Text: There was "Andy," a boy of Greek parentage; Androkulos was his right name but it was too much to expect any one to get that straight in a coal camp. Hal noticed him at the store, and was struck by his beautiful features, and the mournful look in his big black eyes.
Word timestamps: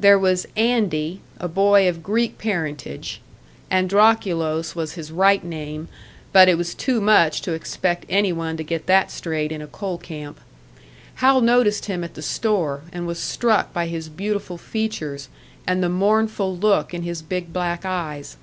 There 0.00 0.18
was 0.18 0.48
"Andy," 0.56 1.20
a 1.38 1.46
boy 1.46 1.88
of 1.88 2.02
Greek 2.02 2.38
parentage; 2.38 3.20
Androkulos 3.70 4.74
was 4.74 4.94
his 4.94 5.12
right 5.12 5.44
name 5.44 5.86
but 6.32 6.48
it 6.48 6.58
was 6.58 6.74
too 6.74 7.00
much 7.00 7.40
to 7.42 7.52
expect 7.52 8.04
any 8.08 8.32
one 8.32 8.56
to 8.56 8.64
get 8.64 8.86
that 8.86 9.12
straight 9.12 9.52
in 9.52 9.62
a 9.62 9.68
coal 9.68 9.96
camp. 9.96 10.40
Hal 11.22 11.40
noticed 11.40 11.84
him 11.84 12.02
at 12.02 12.14
the 12.14 12.20
store, 12.36 12.80
and 12.92 13.06
was 13.06 13.20
struck 13.20 13.72
by 13.72 13.86
his 13.86 14.08
beautiful 14.08 14.58
features, 14.58 15.28
and 15.68 15.84
the 15.84 15.88
mournful 15.88 16.56
look 16.56 16.92
in 16.92 17.04
his 17.04 17.22
big 17.22 17.52
black 17.52 17.84
eyes. 17.84 18.36